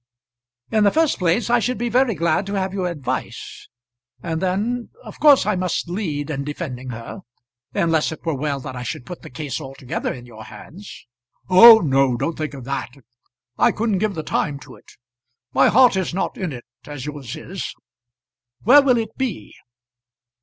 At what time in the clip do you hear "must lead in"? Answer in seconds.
5.55-6.43